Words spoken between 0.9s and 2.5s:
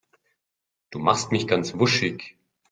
machst mich ganz wuschig.